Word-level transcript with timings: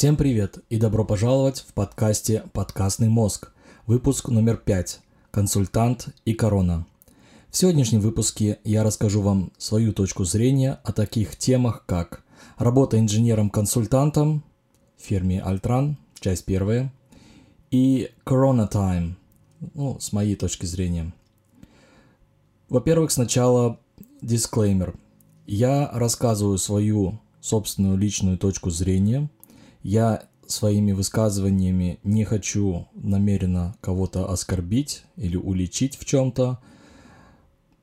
Всем 0.00 0.16
привет 0.16 0.60
и 0.70 0.78
добро 0.78 1.04
пожаловать 1.04 1.60
в 1.60 1.74
подкасте 1.74 2.44
«Подкастный 2.54 3.10
мозг», 3.10 3.52
выпуск 3.86 4.30
номер 4.30 4.56
5 4.56 4.98
«Консультант 5.30 6.08
и 6.24 6.32
корона». 6.32 6.86
В 7.50 7.56
сегодняшнем 7.58 8.00
выпуске 8.00 8.60
я 8.64 8.82
расскажу 8.82 9.20
вам 9.20 9.52
свою 9.58 9.92
точку 9.92 10.24
зрения 10.24 10.80
о 10.84 10.92
таких 10.94 11.36
темах, 11.36 11.84
как 11.84 12.24
работа 12.56 12.98
инженером-консультантом 12.98 14.42
в 14.96 15.02
фирме 15.02 15.38
Альтран, 15.42 15.98
часть 16.18 16.46
первая, 16.46 16.90
и 17.70 18.08
Corona 18.24 18.72
Time, 18.72 19.16
ну, 19.74 20.00
с 20.00 20.14
моей 20.14 20.34
точки 20.34 20.64
зрения. 20.64 21.12
Во-первых, 22.70 23.10
сначала 23.10 23.78
дисклеймер. 24.22 24.94
Я 25.46 25.90
рассказываю 25.92 26.56
свою 26.56 27.18
собственную 27.42 27.98
личную 27.98 28.38
точку 28.38 28.70
зрения– 28.70 29.28
я 29.82 30.24
своими 30.46 30.92
высказываниями 30.92 31.98
не 32.02 32.24
хочу 32.24 32.88
намеренно 32.94 33.76
кого-то 33.80 34.30
оскорбить 34.30 35.04
или 35.16 35.36
уличить 35.36 35.96
в 35.96 36.04
чем-то. 36.04 36.58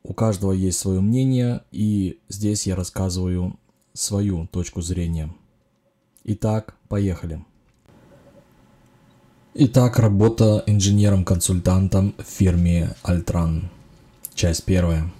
У 0.03 0.13
каждого 0.13 0.51
есть 0.51 0.79
свое 0.79 1.01
мнение, 1.01 1.61
и 1.71 2.19
здесь 2.29 2.67
я 2.67 2.75
рассказываю 2.75 3.57
свою 3.93 4.47
точку 4.47 4.81
зрения. 4.81 5.33
Итак, 6.23 6.75
поехали. 6.87 7.43
Итак, 9.53 9.97
работа 9.97 10.63
инженером-консультантом 10.67 12.13
в 12.17 12.23
фирме 12.23 12.95
Альтран. 13.01 13.69
Часть 14.35 14.65
первая. 14.65 15.11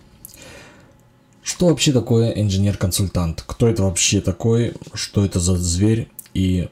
Что 1.42 1.68
вообще 1.68 1.92
такое 1.92 2.32
инженер-консультант? 2.32 3.44
Кто 3.48 3.68
это 3.68 3.84
вообще 3.84 4.22
такой? 4.22 4.76
Что 4.94 5.26
это 5.26 5.40
за 5.40 5.56
зверь? 5.56 6.10
И 6.38 6.70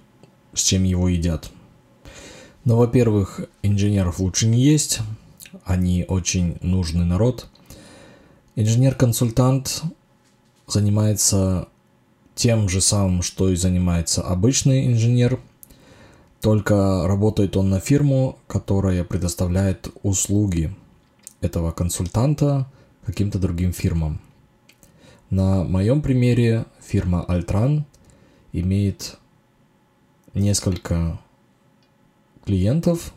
с 0.54 0.62
чем 0.62 0.84
его 0.84 1.10
едят. 1.10 1.50
Но, 2.66 2.78
во-первых, 2.78 3.42
инженеров 3.64 4.20
лучше 4.20 4.46
не 4.46 4.62
есть, 4.62 5.00
они 5.64 6.06
очень 6.08 6.58
нужный 6.62 7.04
народ. 7.04 7.48
Инженер-консультант 8.56 9.82
занимается 10.68 11.68
тем 12.36 12.70
же 12.70 12.80
самым, 12.80 13.24
что 13.24 13.50
и 13.50 13.56
занимается 13.56 14.22
обычный 14.22 14.86
инженер, 14.86 15.40
только 16.42 17.08
работает 17.08 17.58
он 17.58 17.70
на 17.70 17.80
фирму, 17.80 18.38
которая 18.46 19.04
предоставляет 19.04 19.88
услуги 20.04 20.76
этого 21.42 21.72
консультанта 21.72 22.68
каким-то 23.04 23.40
другим 23.40 23.74
фирмам. 23.74 24.22
На 25.32 25.64
моем 25.64 26.04
примере 26.04 26.66
фирма 26.86 27.24
Альтран 27.24 27.86
имеет 28.54 29.18
несколько 30.42 31.20
клиентов, 32.46 33.14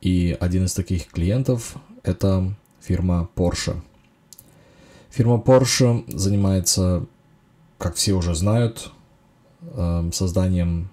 и 0.00 0.36
один 0.40 0.64
из 0.64 0.74
таких 0.74 1.06
клиентов– 1.06 1.76
это 2.02 2.54
фирма 2.80 3.28
Porsche. 3.36 3.80
Фирма 5.10 5.36
Porsche 5.36 6.04
занимается, 6.08 7.06
как 7.78 7.94
все 7.94 8.14
уже 8.14 8.34
знают, 8.34 8.90
эм, 9.60 10.12
созданием 10.12 10.88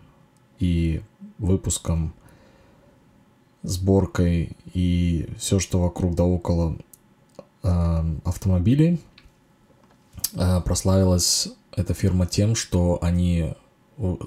и 0.59 1.01
выпуском, 1.37 2.13
сборкой 3.63 4.57
и 4.73 5.27
все, 5.37 5.59
что 5.59 5.81
вокруг 5.81 6.15
да 6.15 6.25
около 6.25 6.77
эм, 7.63 8.21
автомобилей. 8.25 8.99
Э, 10.33 10.61
прославилась 10.61 11.49
эта 11.75 11.93
фирма 11.93 12.25
тем, 12.27 12.55
что 12.55 12.99
они 13.01 13.53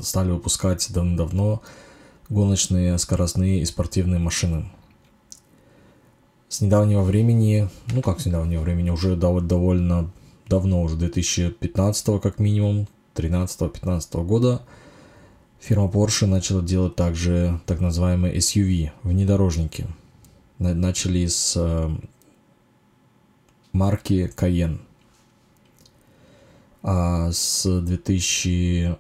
стали 0.03 0.31
выпускать 0.31 0.93
давно-давно 0.93 1.63
гоночные, 2.29 2.99
скоростные 2.99 3.61
и 3.61 3.65
спортивные 3.65 4.19
машины. 4.19 4.71
С 6.49 6.61
недавнего 6.61 7.03
времени, 7.03 7.69
ну 7.93 8.03
как 8.03 8.21
с 8.21 8.27
недавнего 8.27 8.61
времени, 8.61 8.91
уже 8.91 9.17
довольно 9.17 10.11
давно, 10.49 10.83
уже 10.83 10.97
2015 10.97 12.21
как 12.21 12.39
минимум, 12.39 12.89
13-15 13.15 14.25
года, 14.25 14.63
фирма 15.61 15.87
Porsche 15.87 16.27
начала 16.27 16.63
делать 16.63 16.97
также 16.97 17.61
так 17.67 17.81
называемые 17.81 18.37
SUV, 18.37 18.91
внедорожники. 19.03 19.87
Начали 20.59 21.27
с 21.27 21.55
э, 21.57 21.91
марки 23.73 24.33
Cayenne– 24.37 24.79
а 26.83 27.31
с 27.31 27.81
2000, 27.81 28.97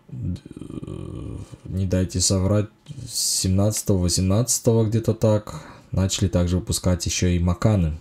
не 1.64 1.86
дайте 1.86 2.20
соврать, 2.20 2.68
17-18 3.06 4.86
где-то 4.88 5.14
так, 5.14 5.64
начали 5.90 6.28
также 6.28 6.58
выпускать 6.58 7.04
еще 7.06 7.34
и 7.34 7.40
Маканы, 7.40 7.98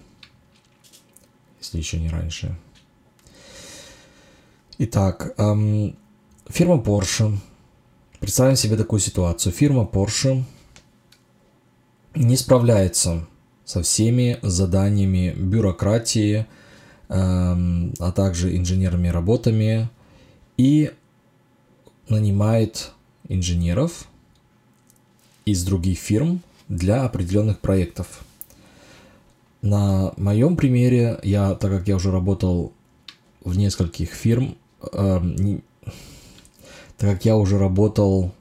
если 1.60 1.78
еще 1.78 2.00
не 2.00 2.10
раньше. 2.10 2.56
Итак, 4.78 5.34
эм, 5.38 5.96
фирма 6.48 6.78
Porsche. 6.78 7.38
Представим 8.20 8.56
себе 8.56 8.78
такую 8.78 9.00
ситуацию. 9.00 9.54
Фирма 9.54 9.84
Porsche 9.84 10.44
не 12.16 12.36
справляется 12.36 13.28
со 13.64 13.84
всеми 13.84 14.40
заданиями 14.42 15.34
бюрократии, 15.38 16.48
а 17.14 18.12
также 18.16 18.56
инженерными 18.56 19.10
работами 19.10 19.90
и 20.56 20.92
нанимает 22.08 22.92
инженеров 23.28 24.08
из 25.46 25.66
других 25.66 26.00
фирм 26.00 26.42
для 26.70 27.04
определенных 27.04 27.60
проектов. 27.60 28.24
На 29.62 30.14
моем 30.16 30.56
примере, 30.56 31.20
я, 31.24 31.54
так 31.56 31.72
как 31.72 31.88
я 31.88 31.98
уже 31.98 32.12
работал 32.12 32.72
в 33.44 33.58
нескольких 33.58 34.12
фирм, 34.12 34.56
э, 34.94 35.20
не, 35.22 35.62
так 36.98 37.12
как 37.12 37.26
я 37.26 37.36
уже 37.36 37.60
работал 37.60 38.34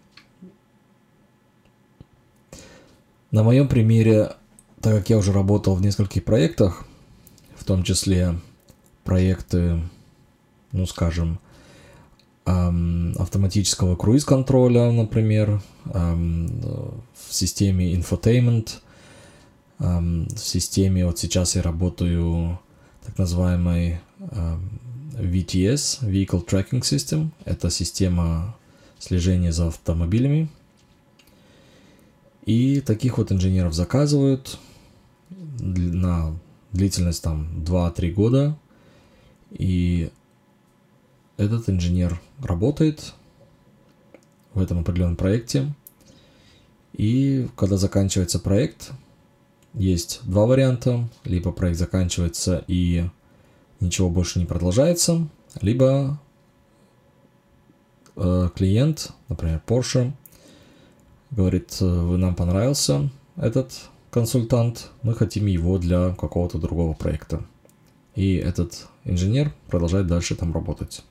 на 3.32 3.42
моем 3.42 3.66
примере, 3.66 4.32
так 4.80 4.94
как 4.94 5.10
я 5.10 5.18
уже 5.18 5.32
работал 5.32 5.74
в 5.74 5.82
нескольких 5.82 6.24
проектах, 6.24 6.86
в 7.56 7.64
том 7.64 7.82
числе 7.82 8.38
проекты, 9.04 9.80
ну 10.72 10.86
скажем, 10.86 11.38
автоматического 12.44 13.96
круиз-контроля, 13.96 14.90
например, 14.90 15.62
в 15.84 17.02
системе 17.30 17.94
infotainment, 17.94 18.78
в 19.78 20.38
системе, 20.38 21.06
вот 21.06 21.18
сейчас 21.18 21.56
я 21.56 21.62
работаю 21.62 22.58
так 23.04 23.18
называемой 23.18 24.00
VTS, 24.18 26.02
Vehicle 26.02 26.46
Tracking 26.46 26.80
System, 26.80 27.30
это 27.44 27.70
система 27.70 28.56
слежения 28.98 29.52
за 29.52 29.68
автомобилями. 29.68 30.48
И 32.46 32.80
таких 32.80 33.18
вот 33.18 33.32
инженеров 33.32 33.74
заказывают 33.74 34.58
на 35.30 36.34
длительность 36.72 37.22
там 37.22 37.62
2-3 37.64 38.12
года– 38.12 38.58
и 39.50 40.10
этот 41.36 41.68
инженер 41.68 42.20
работает 42.42 43.14
в 44.52 44.60
этом 44.60 44.80
определенном 44.80 45.16
проекте. 45.16 45.72
И 46.92 47.48
когда 47.56 47.76
заканчивается 47.76 48.38
проект, 48.38 48.92
есть 49.74 50.20
два 50.24 50.46
варианта. 50.46 51.08
Либо 51.24 51.52
проект 51.52 51.78
заканчивается 51.78 52.64
и 52.66 53.08
ничего 53.80 54.10
больше 54.10 54.38
не 54.38 54.44
продолжается, 54.44 55.26
либо 55.60 56.20
э, 58.16 58.48
клиент, 58.54 59.12
например, 59.28 59.62
Porsche, 59.66 60.12
говорит, 61.30 61.80
вы 61.80 62.18
нам 62.18 62.34
понравился 62.34 63.08
этот 63.36 63.72
консультант, 64.10 64.90
мы 65.02 65.14
хотим 65.14 65.46
его 65.46 65.78
для 65.78 66.14
какого-то 66.14 66.58
другого 66.58 66.92
проекта. 66.92 67.42
И 68.20 68.34
этот 68.34 68.86
инженер 69.04 69.50
продолжает 69.68 70.06
дальше 70.06 70.36
там 70.36 70.52
работать. 70.52 71.02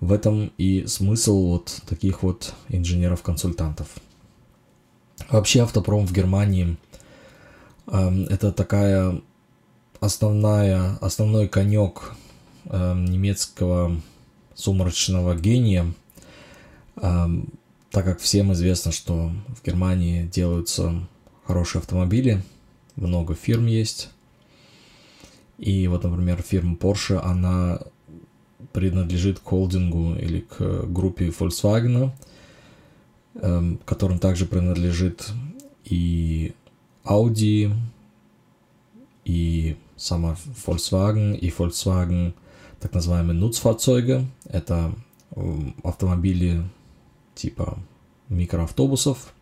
В 0.00 0.12
этом 0.12 0.52
и 0.58 0.84
смысл 0.86 1.46
вот 1.46 1.80
таких 1.88 2.22
вот 2.22 2.52
инженеров-консультантов. 2.68 3.88
Вообще 5.30 5.62
автопром 5.62 6.06
в 6.06 6.12
Германии 6.12 6.76
э, 7.86 8.24
это 8.28 8.52
такая 8.52 9.22
основная, 9.98 10.98
основной 11.00 11.48
конек 11.48 12.12
э, 12.66 12.94
немецкого 12.94 13.98
сумрачного 14.54 15.34
гения, 15.34 15.86
э, 16.96 17.26
так 17.90 18.04
как 18.04 18.20
всем 18.20 18.52
известно, 18.52 18.92
что 18.92 19.32
в 19.56 19.64
Германии 19.64 20.24
делаются 20.26 21.08
хорошие 21.46 21.80
автомобили, 21.80 22.44
много 22.94 23.34
фирм 23.34 23.64
есть, 23.64 24.10
и 25.58 25.86
вот, 25.88 26.04
например, 26.04 26.42
фирма 26.42 26.76
Porsche, 26.76 27.18
она 27.18 27.80
принадлежит 28.72 29.38
к 29.38 29.44
холдингу 29.44 30.14
или 30.16 30.40
к 30.40 30.84
группе 30.86 31.28
Volkswagen. 31.28 32.12
эм, 33.34 33.78
которым 33.84 34.18
также 34.18 34.46
принадлежит 34.46 35.32
и 35.84 36.54
Audi, 37.04 37.74
и 39.24 39.76
сама 39.96 40.36
Volkswagen, 40.66 41.36
и 41.36 41.50
Volkswagen 41.50 42.34
так 42.80 42.92
называемые 42.92 43.38
Nutzfahrzeuge. 43.38 44.26
Это 44.44 44.94
эм, 45.36 45.74
автомобили 45.82 46.62
типа 47.34 47.78
микроавтобусов. 48.28 49.32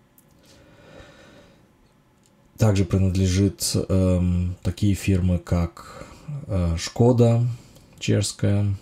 Также 2.62 2.84
принадлежит 2.84 3.74
эм, 3.88 4.54
такие 4.62 4.94
фирмы, 4.94 5.40
как 5.40 6.06
э, 6.46 6.76
Шкода 6.78 7.44
чешская. 7.98 8.76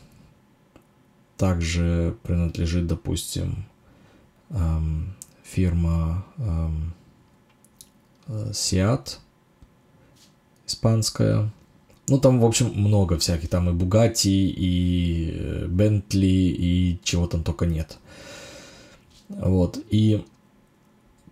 Также 1.39 2.15
принадлежит, 2.23 2.87
допустим, 2.87 3.65
эм, 4.51 5.15
фирма 5.43 6.27
эм, 6.37 6.93
Seat 8.29 9.17
испанская. 10.67 11.51
Ну, 12.07 12.21
там, 12.21 12.39
в 12.39 12.45
общем, 12.45 12.71
много 12.75 13.17
всяких. 13.17 13.49
Там 13.49 13.71
и 13.71 13.73
Bugatti, 13.73 14.29
и 14.29 15.65
Bentley, 15.69 16.51
и 16.51 17.01
чего 17.03 17.27
там 17.27 17.43
только 17.43 17.65
нет. 17.65 17.97
Вот. 19.31 19.79
И 19.89 20.23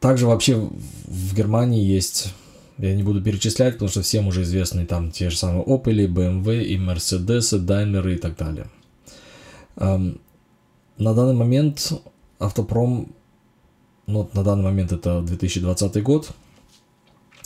также 0.01 0.27
вообще 0.27 0.57
в 0.57 1.35
Германии 1.35 1.85
есть, 1.85 2.35
я 2.79 2.95
не 2.95 3.03
буду 3.03 3.23
перечислять, 3.23 3.75
потому 3.75 3.91
что 3.91 4.03
всем 4.03 4.29
уже 4.29 4.43
известны 4.43 4.87
там 4.87 5.11
те 5.11 5.31
же 5.31 5.37
самые 5.37 5.65
Opel, 5.65 6.07
BMW, 6.07 6.65
и 6.65 6.77
Mercedes, 6.77 7.59
Daimler 7.59 8.15
и 8.15 8.19
так 8.19 8.37
далее. 8.37 8.69
На 9.77 11.15
данный 11.15 11.35
момент 11.35 11.93
автопром, 12.39 13.09
ну, 14.07 14.29
на 14.33 14.45
данный 14.45 14.65
момент 14.65 14.93
это 14.93 15.23
2020 15.23 16.03
год, 16.03 16.31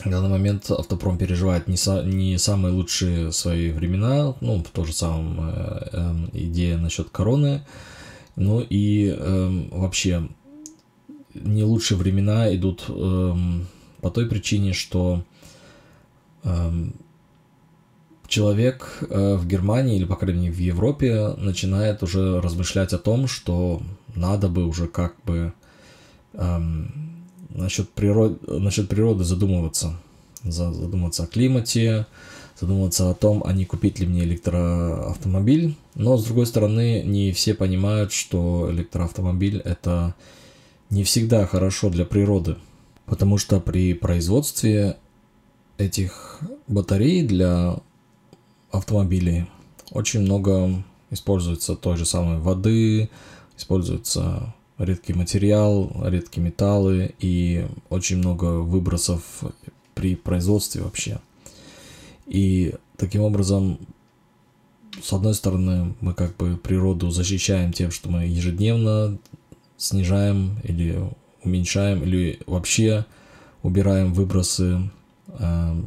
на 0.05 0.13
данный 0.13 0.31
момент 0.31 0.71
автопром 0.71 1.19
переживает 1.19 1.69
не, 1.69 1.77
са, 1.77 2.03
не 2.03 2.39
самые 2.39 2.73
лучшие 2.73 3.33
свои 3.33 3.71
времена, 3.71 4.35
ну, 4.41 4.63
в 4.63 4.69
то 4.69 4.85
же 4.85 4.93
самое 4.93 5.55
э, 5.55 5.89
э, 5.93 6.15
идея 6.33 6.77
насчет 6.77 7.11
короны, 7.11 7.63
ну 8.37 8.61
и 8.61 9.15
э, 9.17 9.69
вообще 9.71 10.29
не 11.35 11.65
лучшие 11.65 11.99
времена 11.99 12.55
идут 12.55 12.85
э, 12.89 13.35
по 14.01 14.11
той 14.11 14.27
причине, 14.27 14.73
что 14.73 15.25
э, 16.45 16.73
человек 18.27 18.99
э, 19.09 19.37
в 19.37 19.47
Германии 19.47 19.97
или, 19.97 20.05
по 20.05 20.17
крайней 20.17 20.41
мере, 20.43 20.53
в 20.53 20.59
Европе 20.59 21.35
начинает 21.37 22.03
уже 22.03 22.41
размышлять 22.41 22.93
о 22.93 22.99
том, 22.99 23.29
что 23.29 23.83
надо 24.15 24.49
бы 24.49 24.67
уже 24.67 24.89
как 24.89 25.15
бы 25.25 25.53
э, 26.33 26.59
насчет, 27.51 27.91
природ... 27.91 28.41
насчет 28.49 28.89
природы 28.89 29.25
задумываться. 29.25 29.99
Задумываться 30.43 31.25
о 31.25 31.27
климате, 31.27 32.07
задумываться 32.59 33.11
о 33.11 33.15
том, 33.15 33.43
а 33.47 33.53
не 33.53 33.65
купить 33.65 34.01
ли 34.01 34.07
мне 34.07 34.25
электроавтомобиль. 34.25 35.77
Но, 35.95 36.17
с 36.17 36.25
другой 36.25 36.47
стороны, 36.47 37.03
не 37.05 37.33
все 37.33 37.55
понимают, 37.55 38.13
что 38.13 38.69
электроавтомобиль– 38.73 39.59
это 39.65 40.15
не 40.93 41.05
всегда 41.05 41.47
хорошо 41.47 41.89
для 41.89 42.05
природы, 42.05 42.57
потому 43.07 43.39
что 43.39 43.61
при 43.61 43.95
производстве 43.95 44.99
этих 45.79 46.41
батарей 46.69 47.23
для 47.23 47.79
автомобилей 48.71 49.47
очень 49.91 50.21
много 50.21 50.85
используется 51.11 51.77
той 51.77 51.97
же 51.97 52.05
самой 52.05 52.39
воды, 52.39 53.09
используется 53.57 54.55
редкий 54.77 55.15
материал, 55.15 55.91
редкие 56.05 56.45
металлы 56.45 57.15
и 57.21 57.67
очень 57.89 58.19
много 58.19 58.61
выбросов 58.61 59.45
при 59.95 60.15
производстве 60.15 60.83
вообще. 60.83 61.21
И 62.27 62.75
таким 62.99 63.23
образом, 63.23 63.79
с 65.03 65.11
одной 65.11 65.35
стороны, 65.35 65.95
мы 66.03 66.13
как 66.13 66.37
бы 66.37 66.59
природу 66.59 67.11
защищаем 67.11 67.73
тем, 67.73 67.91
что 67.91 68.11
мы 68.11 68.25
ежедневно 68.25 69.19
снижаем 69.83 70.59
или 70.63 70.97
уменьшаем, 71.43 72.05
или 72.05 72.39
вообще 72.47 73.05
убираем 73.63 74.13
выбросы 74.13 74.91
э, 75.27 75.83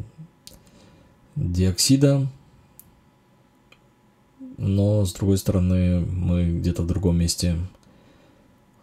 диоксида, 1.38 2.28
но 4.58 5.06
с 5.06 5.14
другой 5.14 5.38
стороны 5.38 6.02
мы 6.02 6.60
где-то 6.60 6.84
в 6.84 6.88
другом 6.88 7.18
месте 7.18 7.58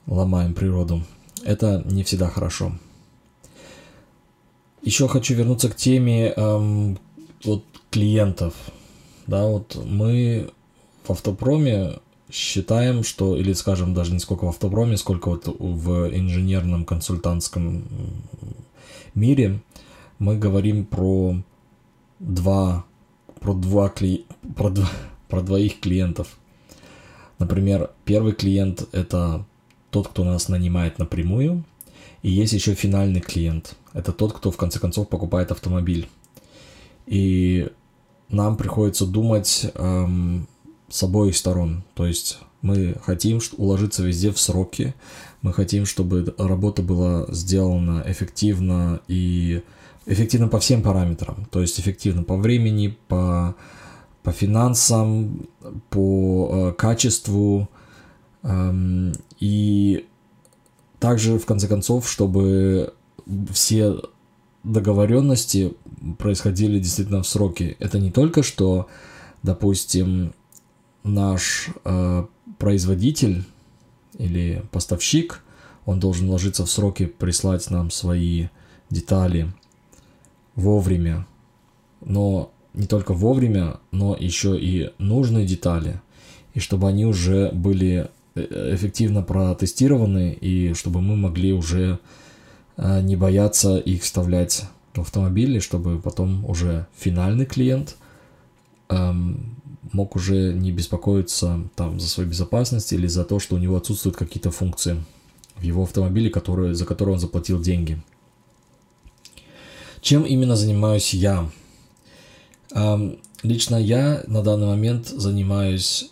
ломаем 0.07 0.55
природу. 0.55 1.03
Это 1.45 1.83
не 1.85 2.05
всегда 2.05 2.29
хорошо. 2.29 2.73
Еще 4.81 5.09
хочу 5.09 5.35
вернуться 5.35 5.69
к 5.69 5.77
теме 5.77 6.31
эм, 6.31 6.99
вот 7.45 7.65
клиентов. 7.91 8.55
Да, 9.27 9.45
вот 9.47 9.77
мы 9.85 10.51
в 11.05 11.11
автопроме 11.11 11.99
считаем, 12.33 13.05
что, 13.05 13.37
или 13.37 13.53
скажем, 13.53 13.93
даже 13.93 14.13
не 14.13 14.19
сколько 14.19 14.47
в 14.47 14.49
автопроме, 14.49 14.97
сколько 14.97 15.29
вот 15.29 15.47
в 15.47 16.17
инженерном 16.17 16.85
консультантском 16.85 17.85
мире, 19.15 19.61
мы 20.19 20.39
говорим 20.39 20.87
про 20.87 21.37
два, 22.19 22.85
про 23.41 23.53
два, 23.53 23.91
кли, 23.91 24.25
про, 24.57 24.71
два, 24.71 24.89
про 25.29 25.43
двоих 25.43 25.81
клиентов. 25.81 26.39
Например, 27.39 27.91
первый 28.05 28.33
клиент 28.33 28.89
это 28.93 29.45
тот, 29.91 30.09
кто 30.09 30.25
нас 30.25 30.49
нанимает 30.49 30.99
напрямую, 30.99 31.65
и 32.23 32.31
есть 32.31 32.55
еще 32.55 32.75
финальный 32.75 33.21
клиент. 33.21 33.77
Это 33.93 34.13
тот, 34.13 34.33
кто 34.33 34.51
в 34.51 34.57
конце 34.57 34.79
концов 34.79 35.09
покупает 35.09 35.51
автомобиль. 35.51 36.09
И 37.07 37.69
нам 38.31 38.57
приходится 38.57 39.05
думать 39.07 39.67
эм, 39.75 40.47
с 40.93 41.03
обоих 41.03 41.37
сторон. 41.37 41.85
То 41.95 42.07
есть 42.07 42.39
мы 42.61 42.97
хотим 43.03 43.41
уложиться 43.57 44.05
везде 44.05 44.31
в 44.31 44.39
сроки, 44.39 44.95
мы 45.41 45.53
хотим, 45.53 45.87
чтобы 45.87 46.35
работа 46.39 46.83
была 46.83 47.27
сделана 47.31 48.05
эффективно 48.07 49.01
и 49.09 49.63
эффективно 50.07 50.49
по 50.49 50.61
всем 50.61 50.83
параметрам. 50.83 51.47
То 51.51 51.63
есть 51.63 51.81
эффективно 51.81 52.25
по 52.25 52.37
времени, 52.37 52.97
по, 53.09 53.57
по 54.23 54.33
финансам, 54.33 55.49
по 55.89 56.51
э, 56.53 56.73
качеству. 56.73 57.69
Эм, 58.43 59.15
и 59.41 60.07
также, 61.01 61.39
в 61.39 61.47
конце 61.47 61.69
концов, 61.69 62.09
чтобы 62.09 62.93
все 63.51 63.97
договоренности 64.63 65.75
происходили 66.19 66.79
действительно 66.79 67.23
в 67.23 67.29
сроки. 67.29 67.77
Это 67.81 67.99
не 67.99 68.11
только 68.11 68.43
что, 68.43 68.89
допустим, 69.43 70.35
наш 71.03 71.69
э, 71.85 72.25
производитель 72.59 73.45
или 74.19 74.63
поставщик, 74.71 75.43
он 75.85 76.01
должен 76.01 76.31
ложиться 76.31 76.65
в 76.65 76.71
сроки 76.71 77.07
прислать 77.07 77.69
нам 77.71 77.91
свои 77.91 78.49
детали 78.91 79.53
вовремя. 80.55 81.27
Но 82.01 82.53
не 82.75 82.87
только 82.87 83.15
вовремя, 83.15 83.79
но 83.91 84.17
еще 84.19 84.59
и 84.59 84.93
нужные 84.99 85.47
детали. 85.47 86.01
И 86.55 86.61
чтобы 86.61 86.89
они 86.89 87.07
уже 87.07 87.51
были 87.53 88.09
э, 88.35 88.75
эффективно 88.75 89.23
протестированы, 89.23 90.33
и 90.33 90.75
чтобы 90.75 91.01
мы 91.01 91.17
могли 91.17 91.53
уже 91.53 91.99
э, 92.77 93.01
не 93.03 93.17
бояться 93.17 93.79
их 93.79 94.03
вставлять 94.03 94.65
в 94.95 95.01
автомобили, 95.01 95.59
чтобы 95.59 95.99
потом 95.99 96.45
уже 96.45 96.87
финальный 96.97 97.47
клиент 97.47 97.97
эм, 98.89 99.57
мог 99.91 100.15
уже 100.17 100.53
не 100.53 100.71
беспокоиться 100.71 101.61
там 101.75 101.99
за 101.99 102.09
свою 102.09 102.29
безопасность 102.29 102.93
или 102.93 103.07
за 103.07 103.25
то, 103.25 103.39
что 103.41 103.57
у 103.57 103.59
него 103.59 103.77
отсутствуют 103.77 104.17
какие-то 104.17 104.51
функции 104.51 105.03
в 105.57 105.63
его 105.63 105.83
автомобиле, 105.83 106.31
которые, 106.31 106.75
за 106.75 106.87
которые 106.87 107.15
он 107.15 107.21
заплатил 107.21 107.61
деньги. 107.61 108.01
Чем 110.01 110.25
именно 110.25 110.57
занимаюсь 110.57 111.15
я? 111.15 111.51
Лично 113.43 113.77
я 113.77 114.23
на 114.27 114.43
данный 114.43 114.67
момент 114.67 115.09
занимаюсь 115.09 116.11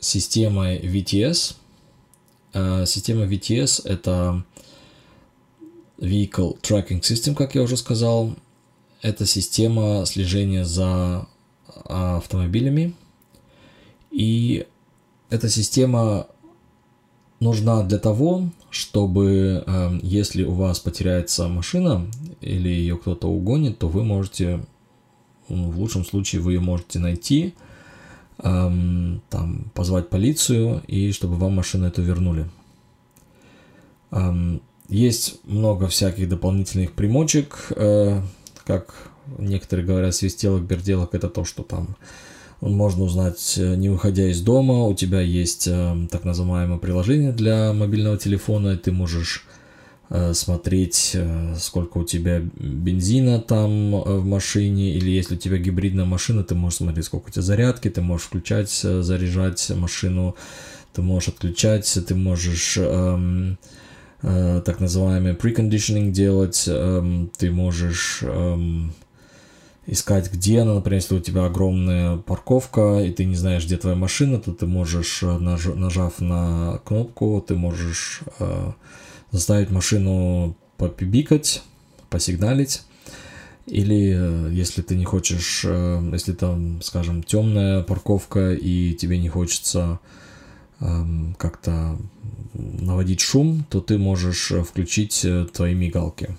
системой 0.00 0.78
VTS. 0.78 1.56
А, 2.54 2.86
система 2.86 3.24
VTS 3.24 3.82
это 3.84 4.44
Vehicle 5.98 6.60
Tracking 6.60 7.00
System, 7.00 7.34
как 7.34 7.54
я 7.54 7.62
уже 7.62 7.76
сказал. 7.76 8.34
Это 9.02 9.26
система 9.26 10.06
слежения 10.06 10.64
за 10.64 11.26
автомобилями. 11.84 12.94
И 14.18 14.66
эта 15.30 15.48
система 15.48 16.26
нужна 17.38 17.84
для 17.84 17.98
того, 17.98 18.50
чтобы 18.68 19.62
э, 19.64 19.98
если 20.02 20.42
у 20.42 20.54
вас 20.54 20.80
потеряется 20.80 21.46
машина 21.46 22.04
или 22.40 22.68
ее 22.68 22.96
кто-то 22.96 23.28
угонит, 23.28 23.78
то 23.78 23.86
вы 23.86 24.02
можете, 24.02 24.60
в 25.48 25.78
лучшем 25.78 26.04
случае 26.04 26.42
вы 26.42 26.54
ее 26.54 26.60
можете 26.60 26.98
найти, 26.98 27.54
э, 28.38 29.18
там, 29.30 29.70
позвать 29.72 30.10
полицию 30.10 30.82
и 30.88 31.12
чтобы 31.12 31.36
вам 31.36 31.54
машину 31.54 31.86
эту 31.86 32.02
вернули. 32.02 32.50
Э, 34.10 34.58
есть 34.88 35.38
много 35.44 35.86
всяких 35.86 36.28
дополнительных 36.28 36.92
примочек, 36.94 37.68
э, 37.76 38.20
как 38.66 39.12
некоторые 39.38 39.86
говорят, 39.86 40.16
свистелок, 40.16 40.62
берделок, 40.62 41.14
это 41.14 41.28
то, 41.28 41.44
что 41.44 41.62
там 41.62 41.94
можно 42.60 43.04
узнать, 43.04 43.54
э, 43.56 43.76
не 43.76 43.88
выходя 43.88 44.28
из 44.28 44.40
дома. 44.40 44.84
У 44.84 44.94
тебя 44.94 45.20
есть 45.20 45.68
э, 45.68 46.06
так 46.10 46.24
называемое 46.24 46.78
приложение 46.78 47.32
для 47.32 47.72
мобильного 47.72 48.18
телефона, 48.18 48.70
и 48.70 48.76
ты 48.76 48.90
можешь 48.90 49.46
э, 50.10 50.34
смотреть, 50.34 51.16
сколько 51.58 51.98
у 51.98 52.04
тебя 52.04 52.40
бензина 52.40 53.40
там 53.40 54.02
в 54.02 54.24
машине, 54.24 54.94
или 54.94 55.10
если 55.10 55.36
у 55.36 55.38
тебя 55.38 55.58
гибридная 55.58 56.04
машина, 56.04 56.42
ты 56.42 56.54
можешь 56.54 56.78
смотреть, 56.78 57.06
сколько 57.06 57.28
у 57.28 57.30
тебя 57.30 57.42
зарядки, 57.42 57.90
ты 57.90 58.00
можешь 58.00 58.26
включать, 58.26 58.70
заряжать 58.70 59.70
машину, 59.76 60.34
ты 60.94 61.02
можешь 61.02 61.28
отключать, 61.28 61.98
ты 62.08 62.14
можешь 62.14 62.76
эм, 62.78 63.58
так 64.20 64.80
называемый 64.80 65.34
preconditioning 65.34 66.10
делать, 66.10 66.64
эм, 66.66 67.30
ты 67.36 67.52
можешь 67.52 68.20
эм, 68.22 68.94
искать, 69.88 70.30
где 70.30 70.60
она, 70.60 70.74
например, 70.74 71.00
если 71.00 71.16
у 71.16 71.20
тебя 71.20 71.46
огромная 71.46 72.18
парковка, 72.18 73.00
и 73.00 73.10
ты 73.10 73.24
не 73.24 73.34
знаешь, 73.34 73.64
где 73.64 73.78
твоя 73.78 73.96
машина, 73.96 74.38
то 74.38 74.52
ты 74.52 74.66
можешь, 74.66 75.22
э, 75.22 75.38
наж, 75.38 75.64
нажав 75.64 76.20
на 76.20 76.80
кнопку, 76.84 77.42
ты 77.46 77.56
можешь 77.56 78.20
э, 78.38 78.72
заставить 79.30 79.70
машину 79.70 80.56
попибикать, 80.76 81.62
посигналить. 82.10 82.82
Или 83.64 84.14
э, 84.14 84.52
если 84.52 84.82
ты 84.82 84.94
не 84.94 85.06
хочешь, 85.06 85.62
э, 85.64 86.10
если 86.12 86.34
там, 86.34 86.82
скажем, 86.82 87.22
темная 87.22 87.82
парковка 87.82 88.52
и 88.52 88.92
тебе 88.94 89.18
не 89.18 89.30
хочется 89.30 90.00
э, 90.80 90.86
как-то 91.38 91.98
наводить 92.52 93.20
шум, 93.20 93.64
то 93.70 93.80
ты 93.80 93.96
можешь 93.96 94.50
э, 94.52 94.62
включить 94.62 95.24
твои 95.54 95.74
мигалки, 95.74 96.36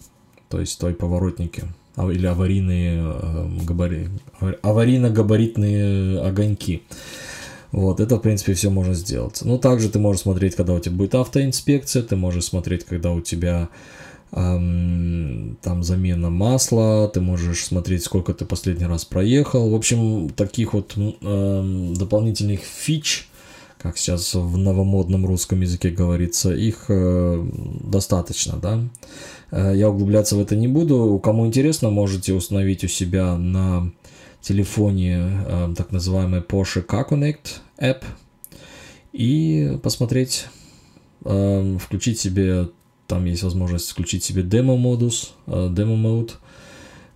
то 0.49 0.59
есть 0.59 0.79
твои 0.79 0.93
поворотники 0.93 1.65
или 2.07 2.25
аварийные 2.25 3.01
э, 3.03 3.49
габари... 3.63 4.09
аварийно-габаритные 4.39 6.19
огоньки. 6.19 6.83
Вот, 7.71 7.99
это, 7.99 8.15
в 8.15 8.21
принципе, 8.21 8.53
все 8.53 8.69
можно 8.69 8.93
сделать. 8.93 9.41
Ну, 9.43 9.59
также 9.59 9.89
ты 9.89 9.99
можешь 9.99 10.23
смотреть, 10.23 10.55
когда 10.55 10.73
у 10.73 10.79
тебя 10.79 10.95
будет 10.95 11.15
автоинспекция, 11.15 12.01
ты 12.01 12.15
можешь 12.15 12.45
смотреть, 12.45 12.83
когда 12.83 13.11
у 13.11 13.21
тебя 13.21 13.69
эм, 14.31 15.57
там 15.61 15.83
замена 15.83 16.29
масла, 16.31 17.07
ты 17.09 17.21
можешь 17.21 17.65
смотреть, 17.65 18.03
сколько 18.03 18.33
ты 18.33 18.45
последний 18.45 18.85
раз 18.85 19.05
проехал. 19.05 19.69
В 19.69 19.75
общем, 19.75 20.29
таких 20.29 20.73
вот 20.73 20.95
эм, 20.97 21.93
дополнительных 21.93 22.61
фич, 22.61 23.29
как 23.81 23.97
сейчас 23.97 24.35
в 24.35 24.57
новомодном 24.57 25.25
русском 25.25 25.61
языке 25.61 25.89
говорится, 25.89 26.53
их 26.53 26.85
э, 26.89 27.47
достаточно, 27.81 28.57
да. 28.57 28.83
Э, 29.51 29.73
я 29.75 29.89
углубляться 29.89 30.35
в 30.35 30.41
это 30.41 30.55
не 30.55 30.67
буду. 30.67 31.19
Кому 31.23 31.47
интересно, 31.47 31.89
можете 31.89 32.33
установить 32.33 32.83
у 32.83 32.87
себя 32.87 33.37
на 33.37 33.91
телефоне 34.41 35.43
э, 35.47 35.73
так 35.77 35.91
называемый 35.91 36.41
Porsche 36.41 36.85
Car 36.85 37.09
Connect 37.09 37.61
App 37.79 38.03
и 39.13 39.79
посмотреть, 39.81 40.47
э, 41.23 41.77
включить 41.79 42.19
себе, 42.19 42.69
там 43.07 43.25
есть 43.25 43.43
возможность 43.43 43.89
включить 43.89 44.25
себе 44.25 44.43
демо-модус, 44.43 45.33
демо-мод, 45.47 46.37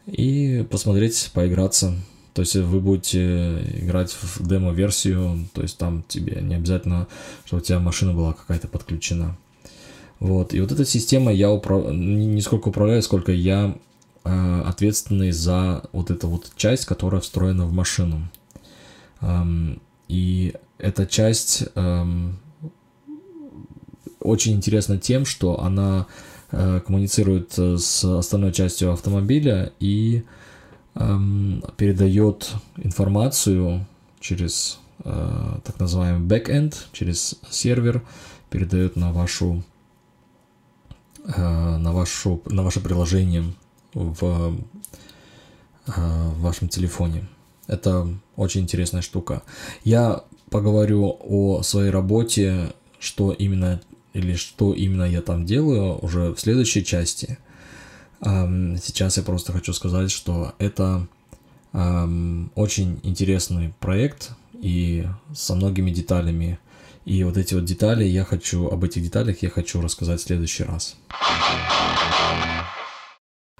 и 0.07 0.65
посмотреть, 0.69 1.29
поиграться. 1.33 1.93
То 2.33 2.41
есть 2.41 2.55
вы 2.55 2.79
будете 2.79 3.61
играть 3.81 4.11
в 4.11 4.47
демо-версию, 4.47 5.47
то 5.53 5.61
есть 5.61 5.77
там 5.77 6.03
тебе 6.07 6.41
не 6.41 6.55
обязательно, 6.55 7.07
чтобы 7.45 7.61
у 7.61 7.65
тебя 7.65 7.79
машина 7.79 8.13
была 8.13 8.33
какая-то 8.33 8.67
подключена. 8.67 9.37
Вот. 10.19 10.53
И 10.53 10.61
вот 10.61 10.71
эта 10.71 10.85
система 10.85 11.31
я 11.31 11.51
управ... 11.51 11.91
не 11.91 12.41
сколько 12.41 12.69
управляю, 12.69 13.03
сколько 13.03 13.31
я 13.31 13.75
э, 14.23 14.61
ответственный 14.65 15.31
за 15.31 15.83
вот 15.91 16.11
эту 16.11 16.27
вот 16.27 16.51
часть, 16.55 16.85
которая 16.85 17.21
встроена 17.21 17.65
в 17.65 17.73
машину. 17.73 18.29
Эм, 19.21 19.81
и 20.07 20.53
эта 20.77 21.05
часть 21.05 21.65
эм, 21.75 22.39
очень 24.19 24.53
интересна 24.53 24.97
тем, 24.97 25.25
что 25.25 25.61
она 25.61 26.07
э, 26.51 26.81
коммуницирует 26.85 27.53
с 27.57 28.03
остальной 28.03 28.53
частью 28.53 28.91
автомобиля 28.91 29.73
и 29.79 30.17
эм, 30.17 30.25
передает 30.93 32.53
информацию 32.77 33.85
через 34.19 34.79
э, 35.03 35.59
так 35.63 35.79
называемый 35.79 36.27
backend, 36.27 36.75
через 36.91 37.35
сервер, 37.49 38.03
передает 38.49 38.95
на 38.95 39.11
вашу 39.11 39.63
Э, 41.25 41.77
на, 41.77 41.93
вашу, 41.93 42.41
на 42.47 42.63
ваше 42.63 42.81
приложение 42.81 43.45
в, 43.93 44.23
э, 45.87 45.91
в 45.91 46.41
вашем 46.41 46.67
телефоне. 46.67 47.29
Это 47.67 48.09
очень 48.35 48.61
интересная 48.61 49.01
штука. 49.01 49.41
Я 49.85 50.23
поговорю 50.49 51.17
о 51.21 51.61
своей 51.63 51.91
работе, 51.91 52.73
что 52.99 53.31
именно 53.31 53.79
или 54.13 54.35
что 54.35 54.73
именно 54.73 55.05
я 55.05 55.21
там 55.21 55.45
делаю 55.45 55.97
уже 56.03 56.33
в 56.33 56.39
следующей 56.39 56.83
части. 56.83 57.37
Сейчас 58.23 59.17
я 59.17 59.23
просто 59.23 59.51
хочу 59.51 59.73
сказать, 59.73 60.09
что 60.09 60.53
это 60.57 61.07
очень 61.73 62.99
интересный 63.03 63.73
проект 63.79 64.31
и 64.53 65.05
со 65.35 65.55
многими 65.55 65.91
деталями, 65.91 66.59
и 67.03 67.23
вот 67.25 67.35
эти 67.35 67.53
вот 67.53 67.65
детали 67.65 68.05
я 68.05 68.23
хочу, 68.23 68.67
об 68.69 68.83
этих 68.85 69.03
деталях 69.03 69.41
я 69.41 69.49
хочу 69.49 69.81
рассказать 69.81 70.21
в 70.21 70.23
следующий 70.23 70.63
раз. 70.63 70.95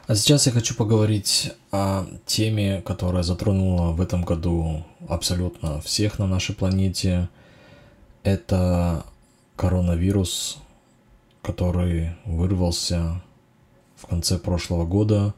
А 0.05 0.15
сейчас 0.15 0.46
я 0.46 0.51
хочу 0.51 0.75
поговорить 0.75 1.51
о 1.72 2.05
теме, 2.25 2.82
которая 2.82 3.24
затронула 3.24 3.91
в 3.91 4.00
этом 4.00 4.24
году 4.24 4.86
абсолютно 5.10 5.82
всех 5.82 6.20
на 6.20 6.27
нашей 6.27 6.55
планете. 6.55 7.29
Это 8.24 9.05
коронавирус, 9.55 10.60
который 11.41 12.15
вырвался 12.25 13.22
в 14.03 14.07
конце 14.07 14.38
прошлого 14.38 14.86
года 14.86 15.33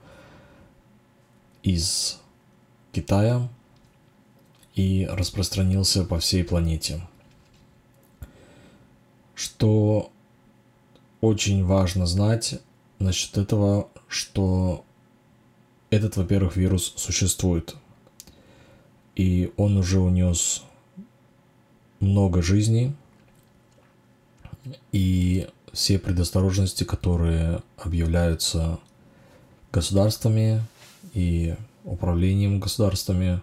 из 1.63 2.19
Китая 2.91 3.47
и 4.73 5.07
распространился 5.09 6.03
по 6.03 6.19
всей 6.19 6.43
планете 6.43 7.01
что 9.35 10.11
очень 11.21 11.63
важно 11.63 12.07
знать 12.07 12.59
насчет 12.99 13.37
этого, 13.37 13.89
что 14.07 14.85
этот, 15.89 16.17
во-первых, 16.17 16.55
вирус 16.55 16.93
существует. 16.95 17.75
И 19.15 19.51
он 19.57 19.77
уже 19.77 19.99
унес 19.99 20.63
много 21.99 22.41
жизней. 22.41 22.93
И 24.91 25.47
все 25.75 25.99
предосторожности, 25.99 26.85
которые 26.85 27.59
объявляются 27.77 28.79
государствами 29.73 30.63
и 31.13 31.55
управлением 31.83 32.61
государствами, 32.61 33.41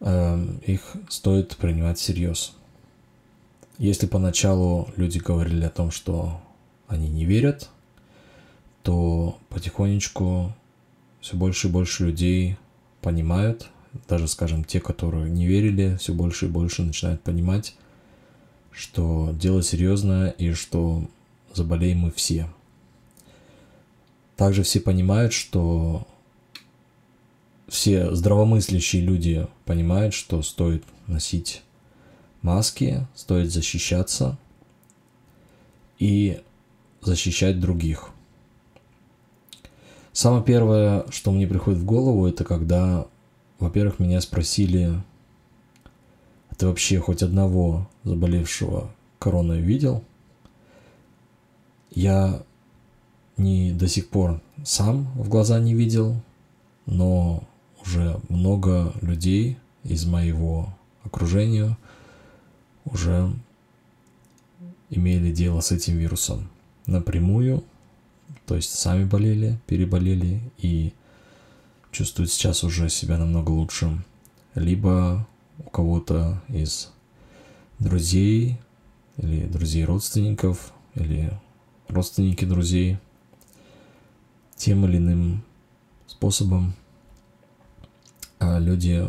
эм, 0.00 0.56
их 0.66 0.96
стоит 1.10 1.56
принимать 1.58 1.98
всерьез. 1.98 2.54
Если 3.76 4.06
поначалу 4.06 4.88
люди 4.96 5.18
говорили 5.18 5.64
о 5.64 5.70
том, 5.70 5.90
что 5.90 6.40
они 6.88 7.10
не 7.10 7.26
верят, 7.26 7.68
то 8.82 9.38
потихонечку 9.50 10.54
все 11.20 11.36
больше 11.36 11.68
и 11.68 11.70
больше 11.70 12.06
людей 12.06 12.56
понимают, 13.02 13.68
даже, 14.08 14.28
скажем, 14.28 14.64
те, 14.64 14.80
которые 14.80 15.30
не 15.30 15.46
верили, 15.46 15.96
все 16.00 16.14
больше 16.14 16.46
и 16.46 16.48
больше 16.48 16.82
начинают 16.82 17.22
понимать, 17.22 17.76
что 18.72 19.30
дело 19.32 19.62
серьезное 19.62 20.30
и 20.30 20.52
что 20.52 21.08
заболеем 21.54 21.98
мы 21.98 22.10
все. 22.10 22.48
Также 24.36 24.62
все 24.62 24.80
понимают, 24.80 25.32
что 25.32 26.06
все 27.68 28.14
здравомыслящие 28.14 29.02
люди 29.02 29.46
понимают, 29.64 30.14
что 30.14 30.42
стоит 30.42 30.84
носить 31.06 31.62
маски, 32.40 33.06
стоит 33.14 33.50
защищаться 33.50 34.36
и 35.98 36.40
защищать 37.00 37.60
других. 37.60 38.10
Самое 40.12 40.44
первое, 40.44 41.06
что 41.10 41.30
мне 41.30 41.46
приходит 41.46 41.80
в 41.80 41.84
голову, 41.84 42.26
это 42.26 42.44
когда, 42.44 43.06
во-первых, 43.58 43.98
меня 43.98 44.20
спросили, 44.20 45.02
«А 46.52 46.54
ты 46.54 46.66
вообще 46.66 46.98
хоть 47.00 47.22
одного 47.22 47.88
заболевшего 48.04 48.90
короной 49.18 49.60
видел? 49.60 50.04
Я 51.90 52.42
не 53.38 53.72
до 53.72 53.88
сих 53.88 54.10
пор 54.10 54.42
сам 54.62 55.10
в 55.14 55.30
глаза 55.30 55.58
не 55.60 55.72
видел, 55.72 56.14
но 56.84 57.42
уже 57.82 58.20
много 58.28 58.92
людей 59.00 59.56
из 59.82 60.04
моего 60.04 60.68
окружения 61.04 61.78
уже 62.84 63.32
имели 64.90 65.32
дело 65.32 65.60
с 65.60 65.72
этим 65.72 65.96
вирусом. 65.96 66.50
напрямую, 66.84 67.64
то 68.44 68.56
есть 68.56 68.74
сами 68.74 69.04
болели, 69.04 69.58
переболели 69.66 70.42
и 70.58 70.92
чувствуют 71.92 72.30
сейчас 72.30 72.62
уже 72.62 72.90
себя 72.90 73.16
намного 73.16 73.52
лучше, 73.52 74.04
либо 74.54 75.26
кого-то 75.72 76.40
из 76.48 76.92
друзей 77.78 78.58
или 79.16 79.46
друзей 79.46 79.84
родственников 79.84 80.72
или 80.94 81.32
родственники 81.88 82.44
друзей 82.44 82.98
тем 84.56 84.84
или 84.86 84.98
иным 84.98 85.42
способом 86.06 86.74
а 88.42 88.58
люди 88.58 89.08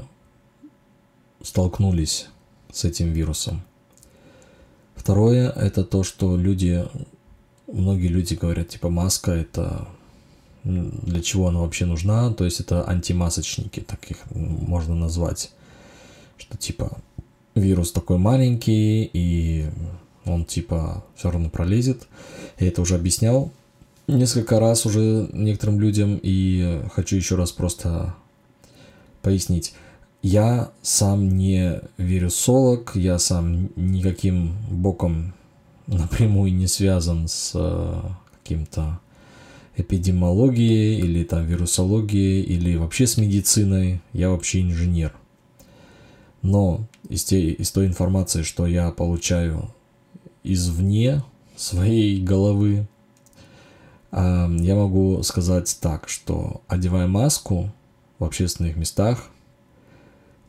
столкнулись 1.42 2.28
с 2.72 2.86
этим 2.86 3.12
вирусом. 3.12 3.64
Второе– 4.96 5.50
это 5.56 5.84
то, 5.84 6.04
что 6.04 6.38
люди, 6.38 6.86
многие 7.66 8.10
люди 8.10 8.36
говорят, 8.36 8.70
типа, 8.70 8.90
маска– 8.90 9.32
это 9.34 9.88
для 10.64 11.22
чего 11.22 11.48
она 11.48 11.62
вообще 11.62 11.86
нужна, 11.86 12.32
то 12.32 12.46
есть 12.46 12.60
это 12.60 12.88
антимасочники, 12.88 13.80
так 13.80 14.10
их 14.12 14.20
можно 14.32 14.94
назвать, 14.94 15.52
что 16.44 16.58
типа 16.58 16.98
вирус 17.56 17.92
такой 17.92 18.18
маленький, 18.18 19.10
и 19.14 19.66
он 20.26 20.46
типа 20.46 21.06
все 21.16 21.32
равно 21.32 21.50
пролезет. 21.50 22.08
Я 22.60 22.68
это 22.68 22.82
уже 22.82 22.96
объяснял 22.96 23.52
несколько 24.08 24.60
раз 24.60 24.86
уже 24.86 25.30
некоторым 25.32 25.80
людям, 25.80 26.20
и 26.22 26.82
хочу 26.94 27.16
еще 27.16 27.36
раз 27.36 27.52
просто 27.52 28.16
пояснить. 29.22 29.74
Я 30.22 30.72
сам 30.82 31.30
не 31.30 31.82
вирусолог, 31.98 32.96
я 32.96 33.20
сам 33.20 33.70
никаким 33.76 34.54
боком 34.70 35.34
напрямую 35.88 36.54
не 36.54 36.68
связан 36.68 37.28
с 37.28 37.52
э, 37.56 38.02
каким-то 38.42 39.00
эпидемиологией 39.76 41.00
или 41.00 41.24
там 41.24 41.46
вирусологией 41.46 42.42
или 42.44 42.76
вообще 42.76 43.08
с 43.08 43.18
медициной. 43.18 44.02
Я 44.14 44.30
вообще 44.30 44.62
инженер. 44.62 45.14
Но 46.44 46.86
из, 47.10 47.24
те, 47.24 47.52
из 47.52 47.72
той 47.72 47.88
информации, 47.88 48.44
что 48.44 48.68
я 48.68 48.92
получаю 48.92 49.74
извне 50.44 51.24
своей 51.56 52.22
головы, 52.22 52.88
я 54.12 54.76
могу 54.76 55.24
сказать 55.24 55.76
так, 55.82 56.08
что 56.10 56.62
одевая 56.68 57.08
маску 57.08 57.72
в 58.20 58.26
общественных 58.26 58.76
местах, 58.76 59.30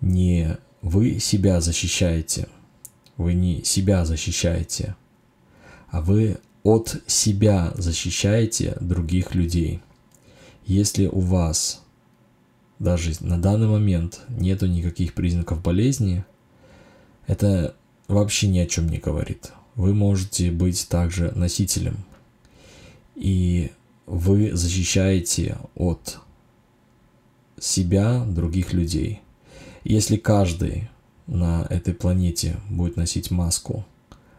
не 0.00 0.58
вы 0.82 1.20
себя 1.20 1.60
защищаете, 1.62 2.48
вы 3.16 3.34
не 3.34 3.62
себя 3.62 4.04
защищаете, 4.04 4.96
а 5.88 6.02
вы 6.02 6.38
от 6.64 6.96
себя 7.06 7.72
защищаете 7.76 8.76
других 8.80 9.34
людей. 9.34 9.80
Если 10.66 11.06
у 11.06 11.20
вас 11.20 11.83
даже 12.84 13.12
на 13.20 13.40
данный 13.40 13.66
момент 13.66 14.20
нету 14.28 14.66
никаких 14.66 15.14
признаков 15.14 15.62
болезни, 15.62 16.24
это 17.26 17.74
вообще 18.06 18.46
ни 18.46 18.58
о 18.58 18.66
чем 18.66 18.88
не 18.88 18.98
говорит. 18.98 19.52
Вы 19.74 19.94
можете 19.94 20.52
быть 20.52 20.88
также 20.88 21.32
носителем. 21.34 22.04
И 23.16 23.72
вы 24.06 24.54
защищаете 24.54 25.56
от 25.74 26.18
себя 27.58 28.24
других 28.24 28.72
людей. 28.72 29.20
Если 29.82 30.16
каждый 30.16 30.90
на 31.26 31.66
этой 31.70 31.94
планете 31.94 32.56
будет 32.68 32.96
носить 32.96 33.30
маску 33.30 33.84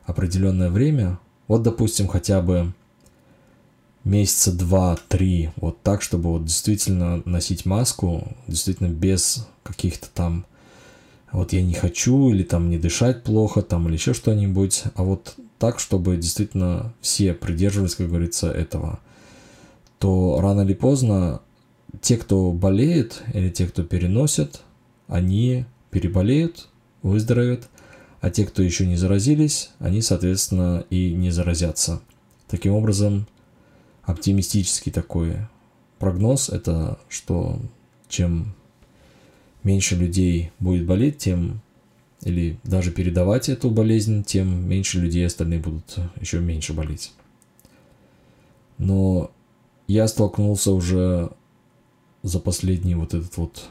определенное 0.05 0.69
время, 0.69 1.19
вот 1.47 1.63
допустим 1.63 2.07
хотя 2.07 2.41
бы 2.41 2.73
месяца 4.05 4.53
два-три, 4.53 5.49
вот 5.57 5.81
так, 5.81 6.01
чтобы 6.01 6.31
вот 6.31 6.45
действительно 6.45 7.21
носить 7.25 7.65
маску, 7.65 8.35
действительно 8.47 8.87
без 8.87 9.45
каких-то 9.63 10.07
там 10.13 10.45
вот 11.31 11.51
я 11.51 11.61
не 11.61 11.73
хочу, 11.73 12.29
или 12.29 12.43
там 12.43 12.69
не 12.69 12.77
дышать 12.77 13.23
плохо, 13.23 13.61
там, 13.61 13.87
или 13.87 13.95
еще 13.95 14.13
что-нибудь, 14.13 14.83
а 14.95 15.03
вот 15.03 15.35
так, 15.59 15.79
чтобы 15.79 16.15
действительно 16.15 16.93
все 17.01 17.33
придерживались, 17.33 17.95
как 17.95 18.07
говорится, 18.07 18.49
этого, 18.49 18.99
то 19.99 20.39
рано 20.41 20.61
или 20.61 20.73
поздно 20.73 21.41
те, 22.01 22.17
кто 22.17 22.51
болеет, 22.51 23.23
или 23.33 23.49
те, 23.49 23.67
кто 23.67 23.83
переносит, 23.83 24.61
они 25.07 25.65
переболеют, 25.91 26.67
выздоровеют, 27.01 27.67
а 28.21 28.29
те, 28.29 28.45
кто 28.45 28.63
еще 28.63 28.87
не 28.87 28.95
заразились, 28.95 29.71
они, 29.79 30.01
соответственно, 30.01 30.85
и 30.89 31.13
не 31.13 31.31
заразятся. 31.31 32.01
Таким 32.47 32.73
образом, 32.73 33.27
оптимистический 34.05 34.91
такой 34.91 35.35
прогноз– 35.99 36.49
это 36.49 36.99
что 37.09 37.59
чем 38.07 38.53
меньше 39.63 39.95
людей 39.95 40.51
будет 40.59 40.85
болеть, 40.85 41.17
тем 41.17 41.61
или 42.21 42.57
даже 42.63 42.91
передавать 42.91 43.49
эту 43.49 43.69
болезнь, 43.69 44.23
тем 44.23 44.67
меньше 44.67 44.99
людей 44.99 45.25
остальные 45.25 45.59
будут 45.59 45.97
еще 46.19 46.39
меньше 46.39 46.73
болеть. 46.73 47.13
Но 48.77 49.31
я 49.87 50.07
столкнулся 50.07 50.71
уже 50.71 51.31
за 52.23 52.39
последний 52.39 52.95
вот 52.95 53.13
этот 53.13 53.37
вот 53.37 53.65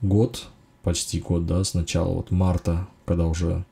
год, 0.00 0.46
почти 0.82 1.20
год, 1.20 1.46
да, 1.46 1.64
с 1.64 1.74
начала 1.74 2.12
вот 2.12 2.30
марта, 2.30 2.86
когда 3.04 3.26
уже 3.26 3.64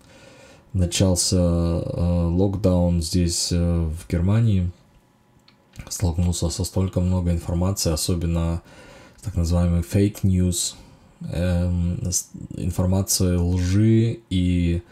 начался 0.72 1.36
э, 1.36 2.26
локдаун 2.26 3.02
здесь, 3.02 3.52
э, 3.52 3.56
в 3.84 4.08
Германии, 4.10 4.70
столкнулся 5.88 6.48
со 6.48 6.64
столько 6.64 7.00
много 7.00 7.30
информации, 7.30 7.92
особенно 7.92 8.62
так 9.22 9.36
называемый 9.36 9.82
fake 9.82 10.22
news, 10.22 10.74
э, 11.20 11.70
информация 12.56 13.38
лжи 13.38 14.20
и 14.30 14.82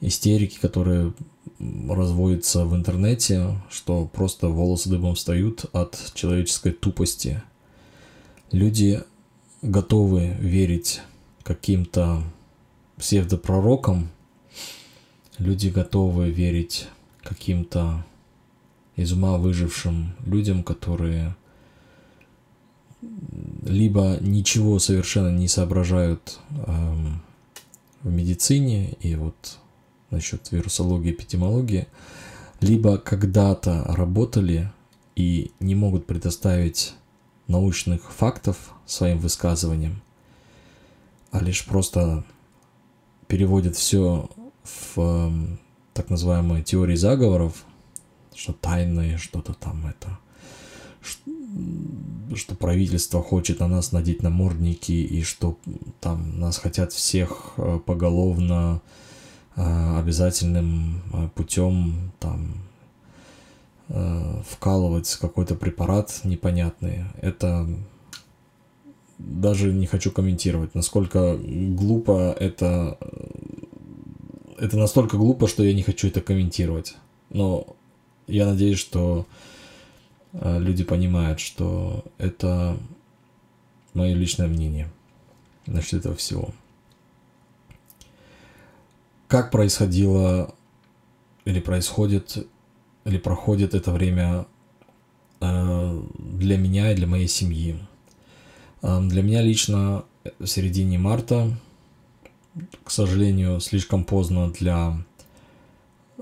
истерики, 0.00 0.58
которые 0.60 1.12
разводятся 1.88 2.64
в 2.64 2.74
интернете, 2.74 3.60
что 3.70 4.06
просто 4.06 4.48
волосы 4.48 4.88
дыбом 4.88 5.14
встают 5.14 5.66
от 5.72 6.12
человеческой 6.14 6.72
тупости. 6.72 7.42
Люди 8.50 9.02
готовы 9.62 10.36
верить 10.38 11.02
каким-то 11.42 12.22
псевдопророкам, 12.96 14.08
люди 15.38 15.68
готовы 15.68 16.30
верить 16.30 16.88
каким-то 17.22 18.04
из 19.00 19.12
ума 19.12 19.38
выжившим 19.38 20.12
людям, 20.26 20.62
которые 20.62 21.34
либо 23.62 24.18
ничего 24.20 24.78
совершенно 24.78 25.34
не 25.34 25.48
соображают 25.48 26.38
эм, 26.66 27.22
в 28.02 28.12
медицине 28.12 28.92
и 29.00 29.14
вот 29.14 29.58
насчет 30.10 30.52
вирусологии, 30.52 31.12
эпидемиологии, 31.12 31.86
либо 32.60 32.98
когда-то 32.98 33.84
работали 33.88 34.70
и 35.16 35.50
не 35.60 35.74
могут 35.74 36.04
предоставить 36.04 36.92
научных 37.46 38.12
фактов 38.12 38.74
своим 38.84 39.18
высказыванием, 39.18 40.02
а 41.30 41.40
лишь 41.40 41.64
просто 41.64 42.22
переводит 43.28 43.76
все 43.76 44.28
в 44.62 45.00
эм, 45.00 45.58
так 45.94 46.10
называемые 46.10 46.62
теории 46.62 46.96
заговоров, 46.96 47.64
что 48.34 48.52
тайные, 48.52 49.18
что-то 49.18 49.54
там 49.54 49.86
это, 49.86 50.18
что 52.34 52.54
правительство 52.54 53.22
хочет 53.22 53.60
на 53.60 53.68
нас 53.68 53.92
надеть 53.92 54.22
намордники 54.22 54.92
и 54.92 55.22
что 55.22 55.58
там 56.00 56.38
нас 56.38 56.58
хотят 56.58 56.92
всех 56.92 57.54
э, 57.56 57.80
поголовно 57.84 58.80
э, 59.56 59.98
обязательным 59.98 61.02
э, 61.12 61.28
путем 61.34 62.12
там 62.18 62.54
вкалывать 64.48 65.12
какой-то 65.20 65.56
препарат 65.56 66.20
непонятный. 66.22 67.06
Это 67.20 67.68
даже 69.18 69.72
не 69.72 69.86
хочу 69.86 70.12
комментировать, 70.12 70.76
насколько 70.76 71.36
глупо 71.36 72.32
это... 72.38 72.96
Это 74.60 74.76
настолько 74.76 75.16
глупо, 75.16 75.48
что 75.48 75.64
я 75.64 75.74
не 75.74 75.82
хочу 75.82 76.06
это 76.06 76.20
комментировать. 76.20 76.94
Но 77.30 77.74
я 78.30 78.46
надеюсь, 78.46 78.78
что 78.78 79.26
э, 80.32 80.58
люди 80.58 80.84
понимают, 80.84 81.40
что 81.40 82.04
это 82.18 82.76
мое 83.94 84.14
личное 84.14 84.46
мнение 84.46 84.88
насчет 85.66 86.00
этого 86.00 86.14
всего. 86.16 86.50
Как 89.28 89.50
происходило 89.50 90.54
или 91.44 91.60
происходит 91.60 92.46
или 93.04 93.18
проходит 93.18 93.74
это 93.74 93.92
время 93.92 94.46
э, 95.40 96.02
для 96.18 96.56
меня 96.56 96.92
и 96.92 96.96
для 96.96 97.06
моей 97.06 97.28
семьи. 97.28 97.78
Э, 98.82 99.00
для 99.00 99.22
меня 99.22 99.42
лично 99.42 100.04
в 100.38 100.46
середине 100.46 100.98
марта, 100.98 101.50
к 102.84 102.90
сожалению, 102.90 103.60
слишком 103.60 104.04
поздно 104.04 104.50
для 104.50 105.02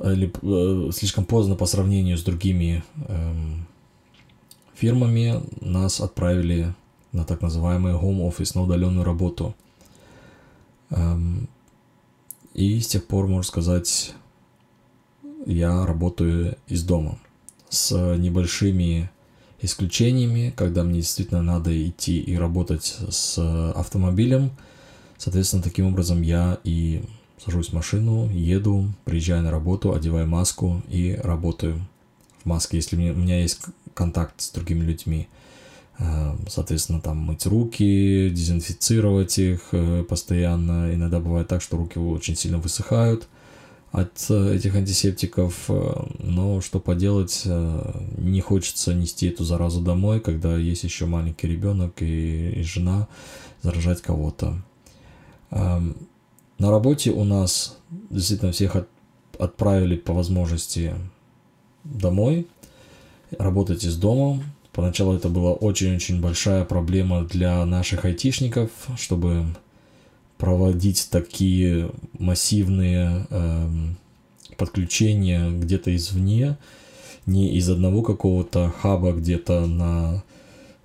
или 0.05 0.33
э, 0.43 0.91
слишком 0.93 1.25
поздно 1.25 1.55
по 1.55 1.67
сравнению 1.67 2.17
с 2.17 2.23
другими 2.23 2.85
э, 3.07 3.35
фирмами 4.75 5.43
нас 5.61 6.01
отправили 6.01 6.75
на 7.13 7.25
так 7.25 7.41
называемый 7.43 7.95
home 7.95 8.29
office, 8.29 8.53
на 8.55 8.63
удаленную 8.63 9.05
работу. 9.05 9.55
Эм, 10.91 11.49
и 12.55 12.81
с 12.81 12.89
тех 12.89 13.07
пор, 13.07 13.27
можно 13.27 13.43
сказать, 13.43 14.15
я 15.47 15.87
работаю 15.87 16.57
из 16.67 16.85
дома 16.85 17.19
с 17.69 17.93
небольшими 18.17 19.11
исключениями, 19.61 20.53
когда 20.57 20.85
мне 20.85 21.01
действительно 21.01 21.43
надо 21.43 21.87
идти 21.87 22.21
и 22.21 22.37
работать 22.37 22.97
с 23.11 23.39
автомобилем. 23.75 24.51
Соответственно, 25.17 25.63
таким 25.63 25.87
образом 25.87 26.23
я 26.23 26.59
и 26.63 27.03
сажусь 27.45 27.71
в 27.71 27.73
машину, 27.73 28.29
еду, 28.31 28.89
приезжаю 29.05 29.43
на 29.43 29.51
работу, 29.51 29.95
одеваю 29.95 30.27
маску 30.27 30.83
и 30.89 31.19
работаю 31.23 31.87
в 32.43 32.47
маске, 32.47 32.77
если 32.77 32.97
у 32.97 33.17
меня 33.17 33.41
есть 33.41 33.61
контакт 33.95 34.41
с 34.41 34.51
другими 34.51 34.85
людьми. 34.85 35.29
Э, 35.99 36.37
соответственно, 36.49 37.01
там 37.01 37.19
мыть 37.19 37.47
руки, 37.47 38.31
дезинфицировать 38.31 39.39
их 39.39 39.69
э, 39.73 40.05
постоянно. 40.05 40.95
Иногда 40.95 41.21
бывает 41.21 41.49
так, 41.49 41.63
что 41.63 41.77
руки 41.77 41.99
очень 41.99 42.37
сильно 42.37 42.59
высыхают 42.59 43.29
от 43.91 44.27
э, 44.29 44.55
этих 44.55 44.75
антисептиков, 44.75 45.69
но 46.19 46.61
что 46.61 46.79
поделать, 46.79 47.43
не 48.17 48.41
хочется 48.41 48.95
нести 48.95 49.29
эту 49.29 49.45
заразу 49.45 49.81
домой, 49.81 50.21
когда 50.21 50.57
есть 50.57 50.85
еще 50.85 51.07
маленький 51.07 51.49
ребенок 51.49 52.03
и, 52.03 52.51
и 52.51 52.63
жена, 52.63 53.09
заражать 53.63 54.03
кого-то. 54.03 54.63
На 56.59 56.71
работе 56.73 57.13
у 57.13 57.23
нас 57.23 57.79
действительно 58.11 58.51
всех 58.51 58.75
от, 58.75 58.89
отправили 59.39 59.97
по 59.97 60.13
возможности 60.13 60.95
домой, 61.85 62.49
работать 63.39 63.85
из 63.85 63.97
дома. 63.97 64.43
Поначалу 64.73 65.15
это 65.15 65.29
была 65.29 65.53
очень-очень 65.53 66.21
большая 66.21 66.65
проблема 66.65 67.23
для 67.23 67.65
наших 67.65 68.05
айтишников, 68.05 68.71
чтобы 68.97 69.47
проводить 70.37 71.09
такие 71.11 71.91
массивные 72.19 73.27
э, 73.31 73.69
подключения 74.57 75.51
где-то 75.51 75.95
извне, 75.95 76.57
не 77.27 77.55
из 77.57 77.69
одного 77.71 78.03
какого-то 78.03 78.73
хаба 78.81 79.13
где-то 79.13 79.67
на 79.67 80.25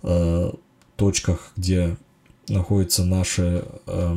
э, 0.04 0.52
точках, 0.98 1.52
где 1.56 1.96
находится 2.48 3.06
наше 3.06 3.66
э, 3.88 4.16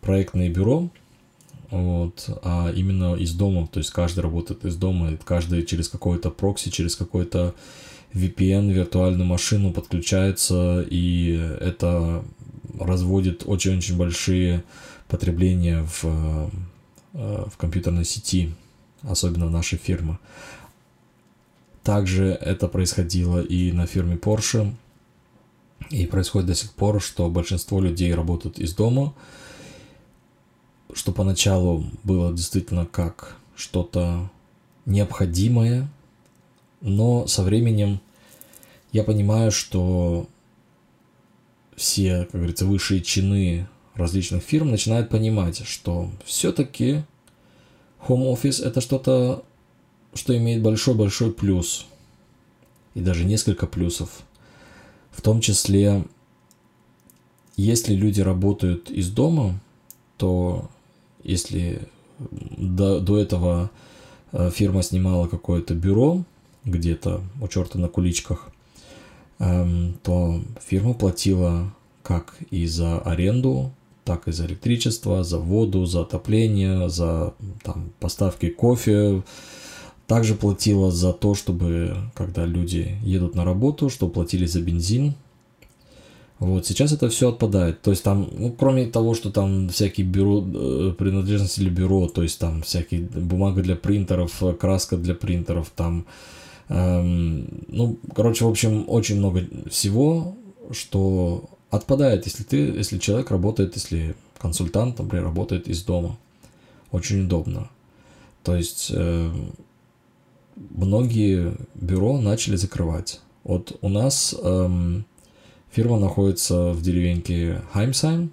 проектное 0.00 0.48
бюро, 0.48 0.88
вот, 1.70 2.28
а 2.42 2.72
именно 2.74 3.14
из 3.14 3.34
дома, 3.34 3.66
то 3.66 3.78
есть 3.78 3.90
каждый 3.90 4.20
работает 4.20 4.64
из 4.64 4.76
дома, 4.76 5.16
каждый 5.24 5.64
через 5.64 5.88
какой-то 5.88 6.30
прокси, 6.30 6.70
через 6.70 6.96
какой-то 6.96 7.54
VPN, 8.14 8.72
виртуальную 8.72 9.26
машину 9.26 9.72
подключается, 9.72 10.84
и 10.88 11.32
это 11.60 12.24
разводит 12.78 13.42
очень-очень 13.44 13.96
большие 13.96 14.64
потребления 15.08 15.84
в, 15.84 16.04
э, 17.14 17.44
в 17.50 17.56
компьютерной 17.56 18.04
сети, 18.04 18.54
особенно 19.02 19.46
в 19.46 19.50
нашей 19.50 19.78
фирме. 19.78 20.18
Также 21.82 22.28
это 22.28 22.68
происходило 22.68 23.40
и 23.40 23.72
на 23.72 23.86
фирме 23.86 24.16
Porsche, 24.16 24.72
и 25.90 26.06
происходит 26.06 26.48
до 26.48 26.54
сих 26.54 26.72
пор, 26.72 27.00
что 27.00 27.28
большинство 27.30 27.80
людей 27.80 28.14
работают 28.14 28.58
из 28.58 28.74
дома, 28.74 29.14
что 30.92 31.12
поначалу 31.12 31.84
было 32.04 32.32
действительно 32.32 32.86
как 32.86 33.36
что-то 33.56 34.30
необходимое, 34.86 35.88
но 36.80 37.26
со 37.26 37.42
временем 37.42 38.00
я 38.92 39.04
понимаю, 39.04 39.52
что 39.52 40.28
все, 41.76 42.24
как 42.24 42.32
говорится, 42.32 42.66
высшие 42.66 43.02
чины 43.02 43.68
различных 43.94 44.42
фирм 44.42 44.70
начинают 44.70 45.10
понимать, 45.10 45.66
что 45.66 46.10
все-таки 46.24 47.02
home 48.06 48.32
office 48.32 48.64
это 48.64 48.80
что-то, 48.80 49.44
что 50.14 50.36
имеет 50.36 50.62
большой-большой 50.62 51.32
плюс. 51.32 51.86
И 52.94 53.00
даже 53.00 53.24
несколько 53.24 53.66
плюсов. 53.66 54.22
В 55.10 55.20
том 55.20 55.40
числе, 55.40 56.04
если 57.56 57.94
люди 57.94 58.20
работают 58.20 58.90
из 58.90 59.10
дома, 59.10 59.60
то 60.16 60.70
если 61.22 61.82
до, 62.20 63.00
до 63.00 63.18
этого 63.18 63.70
э, 64.32 64.50
фирма 64.50 64.82
снимала 64.82 65.26
какое-то 65.26 65.74
бюро 65.74 66.24
где-то 66.64 67.22
у 67.40 67.48
черта 67.48 67.78
на 67.78 67.88
куличках, 67.88 68.50
эм, 69.38 69.98
то 70.02 70.40
фирма 70.66 70.94
платила 70.94 71.72
как 72.02 72.36
и 72.50 72.66
за 72.66 72.98
аренду, 73.00 73.72
так 74.04 74.26
и 74.28 74.32
за 74.32 74.46
электричество, 74.46 75.22
за 75.22 75.38
воду, 75.38 75.84
за 75.84 76.00
отопление, 76.00 76.88
за 76.88 77.34
там, 77.62 77.92
поставки 78.00 78.48
кофе. 78.48 79.22
Также 80.06 80.34
платила 80.34 80.90
за 80.90 81.12
то, 81.12 81.34
чтобы, 81.34 81.94
когда 82.14 82.46
люди 82.46 82.96
едут 83.02 83.34
на 83.34 83.44
работу, 83.44 83.90
что 83.90 84.08
платили 84.08 84.46
за 84.46 84.62
бензин, 84.62 85.14
вот, 86.38 86.66
сейчас 86.66 86.92
это 86.92 87.08
все 87.08 87.30
отпадает. 87.30 87.82
То 87.82 87.90
есть 87.90 88.04
там, 88.04 88.28
ну, 88.32 88.52
кроме 88.52 88.86
того, 88.86 89.14
что 89.14 89.30
там 89.30 89.68
всякие 89.68 90.06
бюро, 90.06 90.44
э, 90.46 90.94
принадлежности 90.96 91.60
для 91.60 91.70
бюро, 91.70 92.06
то 92.08 92.22
есть 92.22 92.38
там 92.38 92.62
всякие 92.62 93.00
бумага 93.00 93.60
для 93.62 93.74
принтеров, 93.74 94.42
э, 94.42 94.52
краска 94.54 94.96
для 94.96 95.14
принтеров, 95.14 95.70
там, 95.74 96.06
эм, 96.68 97.48
ну, 97.66 97.98
короче, 98.14 98.44
в 98.44 98.48
общем, 98.48 98.84
очень 98.86 99.16
много 99.16 99.44
всего, 99.68 100.36
что 100.70 101.48
отпадает, 101.70 102.26
если 102.26 102.44
ты, 102.44 102.56
если 102.56 102.98
человек 102.98 103.32
работает, 103.32 103.74
если 103.74 104.14
консультант, 104.38 104.98
например, 105.00 105.24
работает 105.24 105.66
из 105.66 105.82
дома. 105.82 106.16
Очень 106.92 107.24
удобно. 107.24 107.68
То 108.44 108.54
есть 108.54 108.92
э, 108.94 109.30
многие 110.70 111.54
бюро 111.74 112.20
начали 112.20 112.54
закрывать. 112.56 113.20
Вот 113.42 113.76
у 113.80 113.88
нас 113.88 114.34
эм, 114.40 115.04
Фирма 115.70 115.98
находится 115.98 116.72
в 116.72 116.82
деревеньке 116.82 117.62
Хаймсайм, 117.72 118.32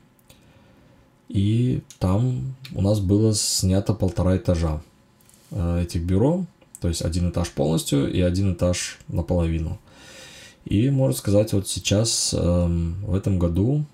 и 1.28 1.82
там 2.00 2.56
у 2.74 2.82
нас 2.82 3.00
было 3.00 3.34
снято 3.34 3.94
полтора 3.94 4.38
этажа 4.38 4.82
э, 5.52 5.84
этих 5.84 6.04
бюро, 6.04 6.46
то 6.80 6.88
есть 6.88 7.02
один 7.02 7.30
этаж 7.30 7.50
полностью 7.50 8.12
и 8.12 8.22
один 8.22 8.54
этаж 8.54 9.00
наполовину. 9.08 9.80
И 10.66 10.90
можно 10.90 11.16
сказать, 11.16 11.54
вот 11.54 11.68
сейчас 11.68 12.34
эм, 12.34 12.96
в 13.06 13.16
этом 13.16 13.38
году 13.38 13.86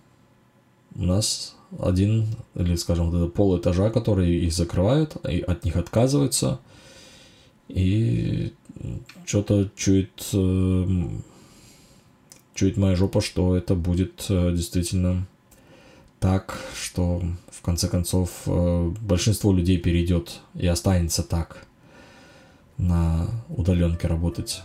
у 0.95 1.04
нас 1.04 1.56
один, 1.80 2.27
или 2.56 2.75
скажем, 2.75 3.12
вот 3.12 3.34
пол 3.34 3.58
этажа, 3.58 3.89
которые 3.89 4.39
их 4.39 4.54
закрывают, 4.54 5.15
и 5.25 5.41
от 5.41 5.65
них 5.65 5.75
отказываются. 5.75 6.60
И 7.67 8.54
что-то 9.25 9.69
чуть 9.75 10.30
эм, 10.34 11.23
чует 12.62 12.78
моя 12.78 12.95
жопа, 12.95 13.21
что 13.21 13.58
это 13.58 13.74
будет 13.74 14.28
э, 14.30 14.52
действительно 14.54 15.26
так, 16.19 16.60
что 16.80 17.24
в 17.50 17.63
конце 17.63 17.88
концов 17.88 18.30
э, 18.45 18.91
большинство 19.02 19.52
людей 19.52 19.80
перейдет 19.80 20.41
и 20.54 20.67
останется 20.67 21.24
так 21.24 21.65
на 22.78 23.26
удаленке 23.50 24.08
работать. 24.08 24.62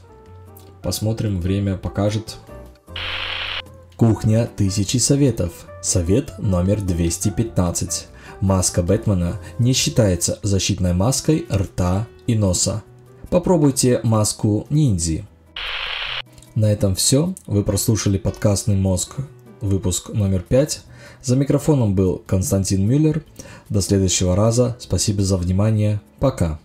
Посмотрим, 0.82 1.40
время 1.40 1.78
покажет. 1.78 2.37
Кухня 3.96 4.46
тысячи 4.46 4.98
советов. 4.98 5.64
Совет 5.80 6.35
номер 6.38 6.82
215. 6.82 8.09
Маска 8.42 8.82
Бэтмена 8.82 9.40
не 9.59 9.72
считается 9.72 10.38
защитной 10.42 10.92
маской 10.92 11.46
рта 11.50 12.06
и 12.26 12.35
носа. 12.35 12.82
Попробуйте 13.30 14.00
маску 14.02 14.66
ниндзи. 14.68 15.24
На 16.56 16.72
этом 16.72 16.94
все. 16.94 17.34
Вы 17.46 17.62
прослушали 17.62 18.16
подкастный 18.16 18.76
мозг, 18.76 19.16
выпуск 19.60 20.08
номер 20.14 20.40
5. 20.40 20.80
За 21.22 21.36
микрофоном 21.36 21.94
был 21.94 22.22
Константин 22.26 22.88
Мюллер. 22.88 23.22
До 23.68 23.82
следующего 23.82 24.34
раза. 24.34 24.74
Спасибо 24.80 25.22
за 25.22 25.36
внимание. 25.36 26.00
Пока. 26.18 26.58